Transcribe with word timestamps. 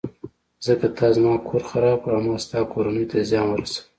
ځکه 0.65 0.85
تا 0.97 1.07
زما 1.15 1.33
کور 1.47 1.61
خراب 1.69 1.97
کړ 2.03 2.11
او 2.17 2.21
ما 2.27 2.35
ستا 2.43 2.59
کورنۍ 2.71 3.05
ته 3.11 3.17
زیان 3.29 3.47
ورساوه. 3.51 3.85